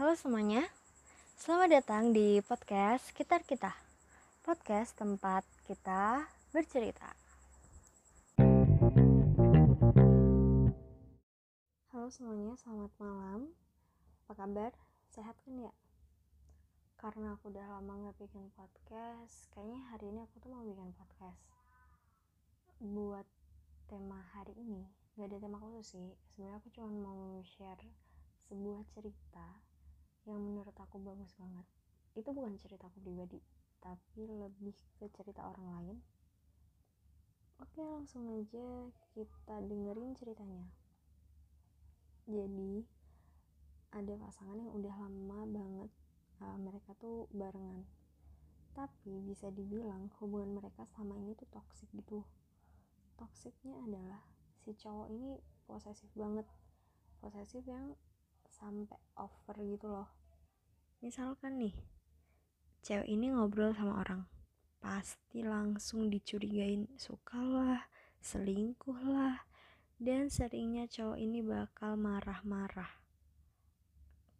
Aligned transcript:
Halo 0.00 0.16
semuanya, 0.16 0.64
selamat 1.36 1.76
datang 1.76 2.16
di 2.16 2.40
podcast 2.40 3.12
Sekitar 3.12 3.44
Kita. 3.44 3.68
Podcast 4.40 4.96
tempat 4.96 5.44
kita 5.68 6.24
bercerita. 6.56 7.12
Halo 11.92 12.08
semuanya, 12.08 12.56
selamat 12.56 12.88
malam. 12.96 13.52
Apa 14.24 14.48
kabar? 14.48 14.72
Sehat 15.12 15.36
kan 15.44 15.68
ya? 15.68 15.74
Karena 16.96 17.36
aku 17.36 17.52
udah 17.52 17.68
lama 17.68 18.08
gak 18.08 18.24
bikin 18.24 18.48
podcast 18.56 19.52
Kayaknya 19.52 19.84
hari 19.92 20.16
ini 20.16 20.24
aku 20.24 20.40
tuh 20.40 20.48
mau 20.48 20.64
bikin 20.64 20.96
podcast 20.96 21.44
Buat 22.80 23.28
tema 23.84 24.24
hari 24.32 24.56
ini. 24.56 24.80
Gak 25.20 25.28
ada 25.28 25.44
tema 25.44 25.60
khusus 25.60 25.92
sih. 25.92 26.08
Sebenarnya 26.32 26.56
aku 26.56 26.72
cuma 26.72 26.88
mau 26.88 27.44
share 27.44 27.84
sebuah 28.48 28.80
cerita 28.96 29.69
yang 30.28 30.40
menurut 30.40 30.74
aku 30.76 31.00
bagus 31.00 31.32
banget. 31.36 31.66
Itu 32.16 32.34
bukan 32.34 32.58
cerita 32.58 32.90
aku 32.90 32.98
pribadi 33.00 33.40
tapi 33.80 34.28
lebih 34.28 34.76
ke 35.00 35.08
cerita 35.16 35.48
orang 35.48 35.68
lain. 35.80 35.96
Oke 37.60 37.80
langsung 37.80 38.28
aja 38.28 38.88
kita 39.16 39.56
dengerin 39.64 40.16
ceritanya. 40.16 40.64
Jadi 42.28 42.84
ada 43.90 44.14
pasangan 44.20 44.60
yang 44.60 44.72
udah 44.76 44.94
lama 45.02 45.40
banget 45.48 45.90
uh, 46.44 46.56
mereka 46.60 46.92
tuh 47.00 47.26
barengan. 47.32 47.84
Tapi 48.76 49.18
bisa 49.26 49.50
dibilang 49.50 50.12
hubungan 50.22 50.56
mereka 50.60 50.86
sama 50.94 51.18
ini 51.18 51.34
tuh 51.34 51.48
toxic 51.50 51.90
gitu. 51.92 52.22
Toksiknya 53.18 53.76
adalah 53.84 54.22
si 54.62 54.72
cowok 54.76 55.08
ini 55.12 55.36
posesif 55.68 56.08
banget. 56.16 56.46
Posesif 57.20 57.60
yang 57.68 57.92
sampai 58.50 58.98
over 59.16 59.56
gitu 59.62 59.86
loh. 59.90 60.10
Misalkan 61.00 61.62
nih 61.62 61.74
cewek 62.82 63.08
ini 63.08 63.32
ngobrol 63.32 63.72
sama 63.72 64.02
orang 64.02 64.26
pasti 64.80 65.44
langsung 65.44 66.08
dicurigain 66.08 66.88
suka 66.96 67.36
lah 67.36 67.82
selingkuh 68.20 69.00
lah 69.04 69.44
dan 70.00 70.32
seringnya 70.32 70.88
cowok 70.88 71.20
ini 71.20 71.44
bakal 71.44 71.96
marah-marah. 71.96 72.88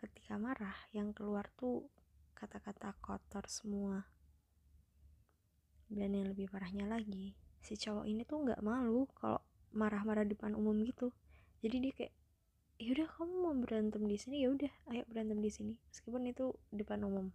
Ketika 0.00 0.40
marah 0.40 0.76
yang 0.96 1.12
keluar 1.12 1.52
tuh 1.56 1.84
kata-kata 2.32 2.96
kotor 3.04 3.44
semua. 3.44 4.08
Dan 5.90 6.16
yang 6.16 6.32
lebih 6.32 6.48
parahnya 6.48 6.88
lagi 6.88 7.36
si 7.60 7.76
cowok 7.76 8.08
ini 8.08 8.24
tuh 8.24 8.40
nggak 8.48 8.64
malu 8.64 9.04
kalau 9.12 9.44
marah-marah 9.76 10.24
depan 10.24 10.56
umum 10.56 10.80
gitu. 10.80 11.12
Jadi 11.60 11.76
dia 11.76 11.92
kayak 11.92 12.14
yaudah 12.80 13.04
kamu 13.12 13.34
mau 13.44 13.52
berantem 13.52 14.08
di 14.08 14.16
sini 14.16 14.40
ya 14.40 14.48
udah 14.48 14.72
ayo 14.88 15.04
berantem 15.04 15.36
di 15.44 15.52
sini. 15.52 15.74
Meskipun 15.92 16.24
itu 16.24 16.56
depan 16.72 17.04
umum. 17.04 17.28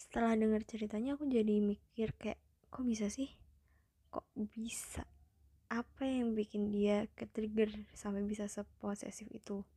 Setelah 0.00 0.32
dengar 0.40 0.64
ceritanya 0.64 1.20
aku 1.20 1.28
jadi 1.28 1.60
mikir 1.60 2.16
kayak 2.16 2.40
kok 2.72 2.88
bisa 2.88 3.12
sih? 3.12 3.28
Kok 4.08 4.24
bisa? 4.56 5.04
Apa 5.68 6.08
yang 6.08 6.32
bikin 6.32 6.72
dia 6.72 7.04
ke 7.12 7.28
trigger 7.28 7.68
sampai 7.92 8.24
bisa 8.24 8.48
seposesif 8.48 9.28
itu? 9.36 9.68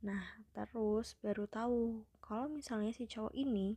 Nah 0.00 0.40
terus 0.56 1.20
baru 1.20 1.44
tahu 1.44 2.08
kalau 2.24 2.48
misalnya 2.48 2.96
si 2.96 3.04
cowok 3.04 3.36
ini 3.36 3.76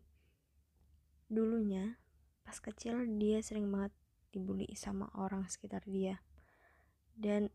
dulunya 1.27 1.99
pas 2.47 2.55
kecil 2.55 3.03
dia 3.19 3.43
sering 3.43 3.67
banget 3.67 3.91
dibully 4.31 4.71
sama 4.79 5.11
orang 5.19 5.43
sekitar 5.51 5.83
dia. 5.83 6.23
Dan 7.19 7.51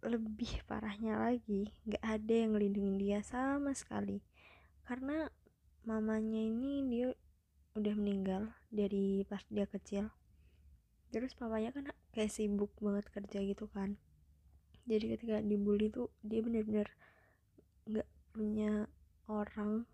lebih 0.00 0.64
parahnya 0.64 1.20
lagi 1.20 1.68
nggak 1.84 2.04
ada 2.04 2.34
yang 2.34 2.56
ngelindungin 2.56 2.96
dia 2.96 3.20
sama 3.20 3.76
sekali. 3.76 4.24
Karena 4.88 5.28
mamanya 5.84 6.40
ini 6.40 6.84
dia 6.88 7.12
udah 7.76 7.94
meninggal 7.94 8.50
dari 8.72 9.22
pas 9.28 9.44
dia 9.52 9.68
kecil. 9.68 10.08
Terus 11.10 11.36
papanya 11.36 11.74
kan 11.74 11.90
kayak 12.14 12.32
sibuk 12.32 12.72
banget 12.80 13.06
kerja 13.12 13.38
gitu 13.44 13.66
kan. 13.70 14.00
Jadi 14.88 15.16
ketika 15.16 15.38
dibully 15.44 15.92
tuh 15.92 16.08
dia 16.24 16.40
bener-bener 16.40 16.88
nggak 17.86 18.08
punya 18.32 18.86
orang 19.30 19.84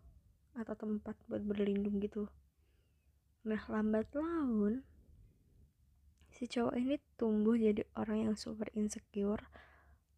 atau 0.57 0.73
tempat 0.73 1.17
buat 1.29 1.45
berlindung 1.45 2.01
gitu. 2.01 2.31
Nah 3.45 3.61
lambat 3.69 4.09
laun 4.17 4.87
si 6.37 6.45
cowok 6.45 6.77
ini 6.77 7.01
tumbuh 7.17 7.57
jadi 7.57 7.81
orang 7.97 8.29
yang 8.29 8.35
super 8.37 8.69
insecure 8.77 9.41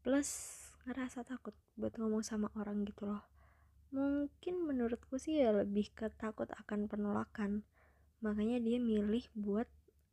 plus 0.02 0.28
ngerasa 0.88 1.20
takut 1.26 1.52
buat 1.76 1.92
ngomong 2.00 2.24
sama 2.24 2.48
orang 2.56 2.86
gitu 2.88 3.04
loh. 3.04 3.20
Mungkin 3.92 4.68
menurutku 4.68 5.16
sih 5.16 5.40
ya 5.40 5.52
lebih 5.52 5.92
ke 5.92 6.08
takut 6.16 6.48
akan 6.52 6.88
penolakan. 6.88 7.64
Makanya 8.24 8.60
dia 8.60 8.80
milih 8.80 9.24
buat 9.36 9.68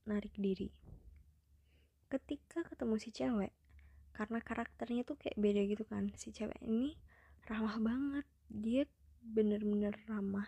narik 0.07 0.35
diri. 0.35 0.71
Ketika 2.11 2.63
ketemu 2.67 2.95
si 2.99 3.09
cewek 3.11 3.51
karena 4.15 4.39
karakternya 4.39 5.03
tuh 5.03 5.19
kayak 5.19 5.35
beda 5.35 5.61
gitu 5.67 5.83
kan. 5.87 6.11
Si 6.15 6.31
cewek 6.31 6.59
ini 6.63 6.95
ramah 7.47 7.79
banget. 7.79 8.25
Dia 8.47 8.83
bener-bener 9.23 9.95
ramah. 10.07 10.47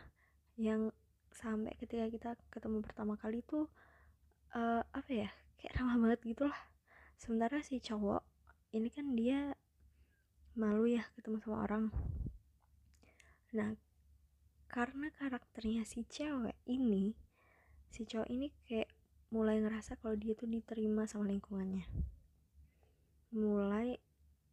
Yang 0.55 0.95
sampai 1.31 1.75
ketika 1.75 2.07
kita 2.07 2.29
ketemu 2.49 2.81
pertama 2.81 3.19
kali 3.19 3.43
tuh 3.43 3.69
uh, 4.55 4.81
apa 4.81 5.11
ya 5.11 5.29
kayak 5.59 5.75
ramah 5.79 5.97
banget 5.99 6.19
gitu 6.35 6.47
lah. 6.47 6.61
Sementara 7.19 7.59
si 7.59 7.83
cowok 7.83 8.36
ini 8.77 8.93
kan 8.93 9.17
dia 9.17 9.57
malu 10.53 10.85
ya 10.85 11.05
ketemu 11.17 11.41
sama 11.41 11.65
orang. 11.65 11.85
Nah 13.57 13.73
karena 14.69 15.09
karakternya 15.17 15.81
si 15.87 16.05
cewek 16.05 16.53
ini 16.69 17.17
si 17.89 18.05
cowok 18.05 18.29
ini 18.29 18.53
kayak 18.69 18.89
mulai 19.33 19.57
ngerasa 19.57 19.97
kalau 19.97 20.13
dia 20.13 20.37
tuh 20.37 20.45
diterima 20.45 21.09
sama 21.09 21.29
lingkungannya. 21.33 21.89
Mulai 23.33 23.97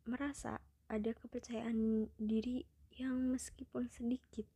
merasa 0.08 0.60
ada 0.88 1.10
kepercayaan 1.12 2.08
diri 2.16 2.64
yang 2.96 3.16
meskipun 3.28 3.92
sedikit 3.92 4.48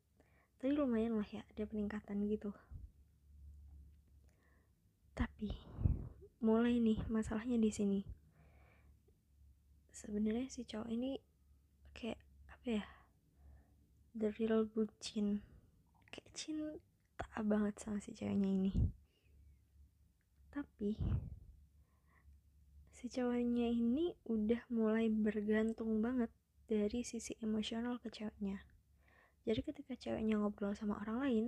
tapi 0.58 0.74
lumayan 0.74 1.14
lah 1.14 1.28
ya 1.30 1.46
ada 1.54 1.64
peningkatan 1.70 2.24
gitu. 2.26 2.50
Tapi 5.14 5.54
mulai 6.42 6.78
nih 6.82 6.98
masalahnya 7.10 7.58
di 7.58 7.70
sini 7.70 8.00
sebenarnya 9.98 10.46
si 10.46 10.62
cowok 10.62 10.86
ini 10.94 11.18
kayak 11.90 12.22
apa 12.54 12.66
ya 12.78 12.84
the 14.14 14.30
real 14.38 14.62
bucin 14.70 15.42
kayak 16.14 16.30
cinta 16.38 17.26
banget 17.42 17.74
sama 17.82 17.98
si 17.98 18.14
ceweknya 18.14 18.46
ini. 18.46 18.72
Tapi 20.54 20.94
si 22.94 23.10
cowoknya 23.10 23.66
ini 23.74 24.14
udah 24.30 24.62
mulai 24.70 25.10
bergantung 25.10 25.98
banget 25.98 26.30
dari 26.70 27.02
sisi 27.02 27.34
emosional 27.42 27.98
ke 27.98 28.14
ceweknya. 28.14 28.62
Jadi 29.42 29.60
ketika 29.66 29.98
ceweknya 29.98 30.38
ngobrol 30.38 30.78
sama 30.78 31.02
orang 31.02 31.18
lain 31.26 31.46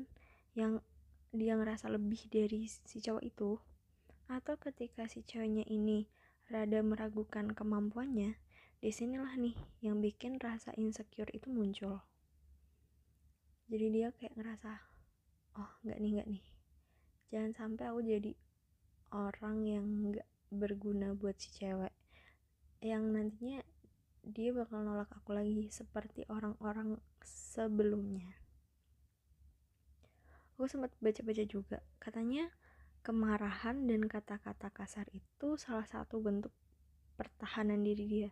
yang 0.59 0.83
dia 1.31 1.55
ngerasa 1.55 1.87
lebih 1.87 2.27
dari 2.27 2.67
si 2.67 2.99
cowok 2.99 3.23
itu 3.23 3.63
atau 4.27 4.55
ketika 4.59 5.07
si 5.07 5.23
ceweknya 5.23 5.63
ini 5.71 6.11
rada 6.51 6.83
meragukan 6.83 7.55
kemampuannya, 7.55 8.35
di 8.83 8.91
sinilah 8.91 9.39
nih 9.39 9.55
yang 9.87 10.03
bikin 10.03 10.43
rasa 10.43 10.75
insecure 10.75 11.31
itu 11.31 11.47
muncul. 11.47 12.03
Jadi 13.71 13.87
dia 13.95 14.11
kayak 14.11 14.35
ngerasa, 14.35 14.83
oh 15.55 15.71
nggak 15.87 15.99
nih 16.03 16.11
nggak 16.19 16.29
nih, 16.35 16.45
jangan 17.31 17.53
sampai 17.55 17.85
aku 17.87 18.03
jadi 18.03 18.33
orang 19.15 19.63
yang 19.63 19.87
nggak 20.11 20.29
berguna 20.51 21.15
buat 21.15 21.39
si 21.39 21.55
cewek, 21.55 21.95
yang 22.83 23.15
nantinya 23.15 23.63
dia 24.27 24.51
bakal 24.51 24.83
nolak 24.83 25.07
aku 25.15 25.39
lagi 25.39 25.71
seperti 25.71 26.27
orang-orang 26.27 26.99
sebelumnya. 27.23 28.35
Aku 30.59 30.67
sempat 30.67 30.91
baca-baca 30.99 31.47
juga, 31.47 31.79
katanya 32.03 32.51
kemarahan 33.11 33.91
dan 33.91 34.07
kata-kata 34.07 34.71
kasar 34.71 35.11
itu 35.11 35.59
salah 35.59 35.83
satu 35.83 36.23
bentuk 36.23 36.55
pertahanan 37.19 37.83
diri 37.83 38.07
dia. 38.07 38.31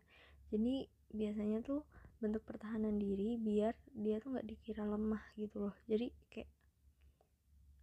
Jadi 0.55 0.87
biasanya 1.11 1.67
tuh 1.67 1.83
bentuk 2.23 2.47
pertahanan 2.47 2.95
diri 2.95 3.35
biar 3.43 3.75
dia 3.91 4.23
tuh 4.23 4.39
nggak 4.39 4.47
dikira 4.47 4.87
lemah 4.87 5.35
gitu 5.35 5.67
loh. 5.67 5.75
Jadi 5.91 6.15
kayak 6.31 6.47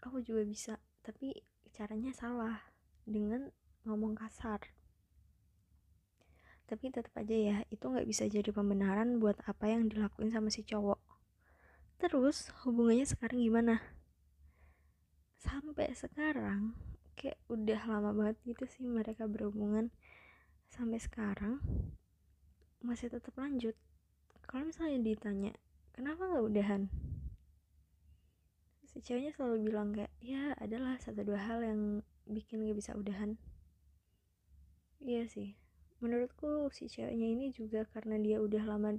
aku 0.08 0.24
juga 0.24 0.48
bisa 0.48 0.80
tapi 1.04 1.36
caranya 1.76 2.16
salah 2.16 2.64
dengan 3.04 3.52
ngomong 3.84 4.16
kasar. 4.16 4.64
Tapi 6.64 6.96
tetap 6.96 7.12
aja 7.20 7.36
ya 7.36 7.58
itu 7.76 7.84
nggak 7.84 8.08
bisa 8.08 8.24
jadi 8.32 8.56
pembenaran 8.56 9.20
buat 9.20 9.36
apa 9.44 9.68
yang 9.68 9.92
dilakuin 9.92 10.32
sama 10.32 10.48
si 10.48 10.64
cowok. 10.64 11.04
Terus 12.00 12.56
hubungannya 12.64 13.04
sekarang 13.04 13.44
gimana 13.44 13.84
sampai 15.46 15.94
sekarang 15.94 16.74
kayak 17.14 17.38
udah 17.54 17.78
lama 17.86 18.10
banget 18.18 18.38
gitu 18.50 18.66
sih 18.66 18.90
mereka 18.90 19.30
berhubungan 19.30 19.94
sampai 20.74 20.98
sekarang 20.98 21.62
masih 22.82 23.14
tetap 23.14 23.38
lanjut. 23.38 23.78
Kalau 24.46 24.66
misalnya 24.66 24.98
ditanya 25.06 25.54
kenapa 25.94 26.26
nggak 26.26 26.46
udahan? 26.50 26.82
Si 28.90 28.98
ceweknya 29.06 29.38
selalu 29.38 29.70
bilang 29.70 29.94
kayak 29.94 30.14
ya 30.24 30.58
adalah 30.58 30.98
satu 30.98 31.22
dua 31.22 31.38
hal 31.38 31.62
yang 31.62 31.82
bikin 32.26 32.66
gak 32.66 32.80
bisa 32.80 32.92
udahan. 32.98 33.38
Iya 35.04 35.30
sih. 35.30 35.54
Menurutku 36.02 36.74
si 36.74 36.90
ceweknya 36.90 37.28
ini 37.28 37.46
juga 37.54 37.86
karena 37.92 38.18
dia 38.18 38.42
udah 38.42 38.64
lama 38.66 38.98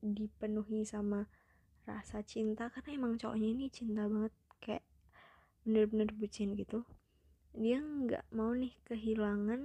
dipenuhi 0.00 0.86
sama 0.86 1.28
rasa 1.86 2.22
cinta 2.22 2.70
karena 2.70 2.98
emang 2.98 3.18
cowoknya 3.18 3.48
ini 3.50 3.66
cinta 3.70 4.06
banget 4.06 4.32
kayak 4.62 4.84
bener-bener 5.66 6.14
bucin 6.14 6.54
gitu. 6.54 6.86
Dia 7.50 7.82
nggak 7.82 8.30
mau 8.30 8.54
nih 8.54 8.72
kehilangan 8.86 9.60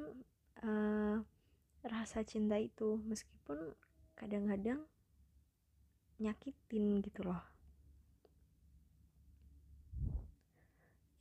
uh, 0.65 1.21
rasa 1.85 2.25
cinta 2.25 2.57
itu. 2.57 2.97
Meskipun 3.05 3.77
kadang-kadang 4.17 4.81
nyakitin 6.17 7.05
gitu 7.05 7.21
loh. 7.21 7.41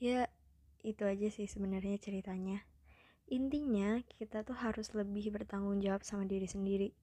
Ya 0.01 0.33
itu 0.81 1.05
aja 1.05 1.29
sih 1.29 1.45
sebenarnya 1.45 2.01
ceritanya. 2.01 2.65
Intinya 3.29 4.01
kita 4.17 4.43
tuh 4.43 4.57
harus 4.57 4.91
lebih 4.97 5.31
bertanggung 5.31 5.79
jawab 5.85 6.03
sama 6.03 6.25
diri 6.25 6.49
sendiri. 6.49 6.97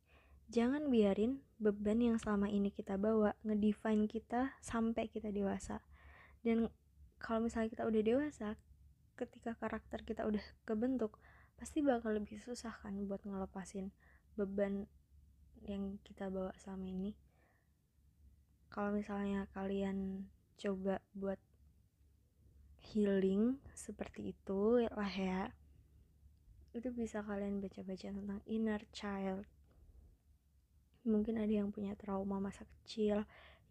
Jangan 0.50 0.90
biarin 0.90 1.46
beban 1.62 2.02
yang 2.02 2.18
selama 2.18 2.50
ini 2.50 2.74
kita 2.74 2.98
bawa 2.98 3.38
ngedefine 3.46 4.10
kita 4.10 4.58
sampai 4.60 5.08
kita 5.08 5.30
dewasa. 5.30 5.86
Dan 6.42 6.72
kalau 7.18 7.46
misalnya 7.46 7.70
kita 7.74 7.84
udah 7.86 8.02
dewasa 8.02 8.56
ketika 9.18 9.58
karakter 9.58 10.06
kita 10.06 10.30
udah 10.30 10.44
kebentuk 10.70 11.18
pasti 11.58 11.82
bakal 11.82 12.14
lebih 12.14 12.38
susah 12.38 12.70
kan 12.86 12.94
buat 13.10 13.26
ngelepasin 13.26 13.90
beban 14.38 14.86
yang 15.66 15.98
kita 16.06 16.30
bawa 16.30 16.54
selama 16.62 16.86
ini. 16.86 17.12
Kalau 18.70 18.94
misalnya 18.94 19.50
kalian 19.58 20.30
coba 20.62 21.02
buat 21.18 21.42
healing 22.94 23.58
seperti 23.74 24.38
itu 24.38 24.86
lah 24.94 25.12
ya 25.12 25.50
itu 26.78 26.94
bisa 26.94 27.26
kalian 27.26 27.58
baca-baca 27.58 28.14
tentang 28.14 28.40
inner 28.46 28.82
child. 28.94 29.50
Mungkin 31.10 31.42
ada 31.42 31.50
yang 31.50 31.74
punya 31.74 31.98
trauma 31.98 32.38
masa 32.38 32.70
kecil 32.70 33.26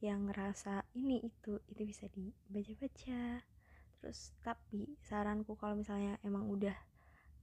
yang 0.05 0.29
ngerasa 0.29 0.85
ini 0.93 1.25
itu 1.25 1.61
itu 1.73 1.83
bisa 1.89 2.05
dibaca-baca. 2.13 3.41
Terus 4.01 4.37
tapi 4.45 4.97
saranku 5.01 5.57
kalau 5.57 5.81
misalnya 5.81 6.21
emang 6.21 6.47
udah 6.53 6.77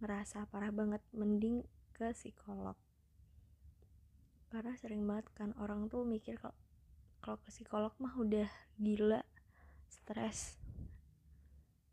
ngerasa 0.03 0.45
parah 0.53 0.69
banget 0.69 1.01
mending 1.15 1.65
ke 1.95 2.13
psikolog. 2.13 2.77
Karena 4.53 4.77
sering 4.77 5.01
banget 5.09 5.25
kan 5.33 5.49
orang 5.57 5.89
tuh 5.89 6.05
mikir 6.05 6.37
kalau 6.37 6.53
kalau 7.23 7.39
ke 7.41 7.49
psikolog 7.49 7.93
mah 7.97 8.13
udah 8.19 8.49
gila 8.77 9.23
stres. 9.89 10.59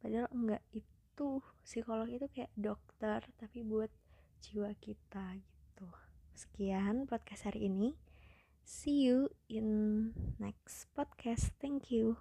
Padahal 0.02 0.28
enggak 0.34 0.64
itu 0.74 1.40
psikolog 1.64 2.08
itu 2.10 2.26
kayak 2.28 2.52
dokter 2.58 3.24
tapi 3.40 3.64
buat 3.64 3.88
jiwa 4.44 4.74
kita 4.76 5.38
gitu. 5.40 5.88
Sekian 6.36 7.04
podcast 7.08 7.48
hari 7.48 7.68
ini 7.68 8.09
See 8.64 9.02
you 9.02 9.30
in 9.48 10.12
next 10.38 10.86
podcast. 10.96 11.50
Thank 11.60 11.90
you. 11.90 12.16